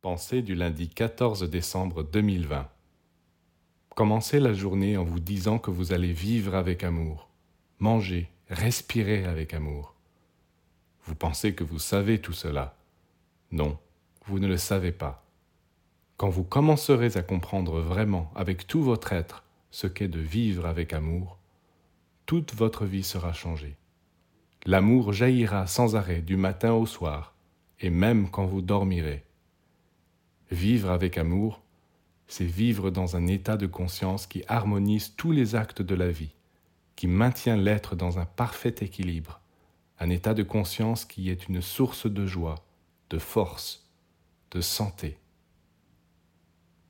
Pensée 0.00 0.42
du 0.42 0.54
lundi 0.54 0.88
14 0.88 1.42
décembre 1.50 2.04
2020. 2.04 2.68
Commencez 3.96 4.38
la 4.38 4.52
journée 4.52 4.96
en 4.96 5.02
vous 5.02 5.18
disant 5.18 5.58
que 5.58 5.72
vous 5.72 5.92
allez 5.92 6.12
vivre 6.12 6.54
avec 6.54 6.84
amour, 6.84 7.28
manger, 7.80 8.30
respirer 8.48 9.24
avec 9.24 9.54
amour. 9.54 9.96
Vous 11.02 11.16
pensez 11.16 11.52
que 11.52 11.64
vous 11.64 11.80
savez 11.80 12.20
tout 12.20 12.32
cela. 12.32 12.76
Non, 13.50 13.76
vous 14.26 14.38
ne 14.38 14.46
le 14.46 14.56
savez 14.56 14.92
pas. 14.92 15.26
Quand 16.16 16.28
vous 16.28 16.44
commencerez 16.44 17.16
à 17.16 17.22
comprendre 17.22 17.80
vraiment 17.80 18.30
avec 18.36 18.68
tout 18.68 18.84
votre 18.84 19.12
être 19.12 19.42
ce 19.72 19.88
qu'est 19.88 20.06
de 20.06 20.20
vivre 20.20 20.66
avec 20.66 20.92
amour, 20.92 21.38
toute 22.24 22.54
votre 22.54 22.84
vie 22.84 23.02
sera 23.02 23.32
changée. 23.32 23.76
L'amour 24.64 25.12
jaillira 25.12 25.66
sans 25.66 25.96
arrêt 25.96 26.22
du 26.22 26.36
matin 26.36 26.72
au 26.72 26.86
soir, 26.86 27.34
et 27.80 27.90
même 27.90 28.30
quand 28.30 28.46
vous 28.46 28.62
dormirez. 28.62 29.24
Vivre 30.50 30.90
avec 30.90 31.18
amour, 31.18 31.60
c'est 32.26 32.44
vivre 32.44 32.90
dans 32.90 33.16
un 33.16 33.26
état 33.26 33.56
de 33.56 33.66
conscience 33.66 34.26
qui 34.26 34.44
harmonise 34.48 35.14
tous 35.16 35.32
les 35.32 35.54
actes 35.54 35.82
de 35.82 35.94
la 35.94 36.10
vie, 36.10 36.34
qui 36.96 37.06
maintient 37.06 37.56
l'être 37.56 37.96
dans 37.96 38.18
un 38.18 38.24
parfait 38.24 38.74
équilibre, 38.80 39.40
un 39.98 40.10
état 40.10 40.34
de 40.34 40.42
conscience 40.42 41.04
qui 41.04 41.30
est 41.30 41.48
une 41.48 41.62
source 41.62 42.06
de 42.06 42.26
joie, 42.26 42.64
de 43.10 43.18
force, 43.18 43.88
de 44.50 44.60
santé. 44.60 45.18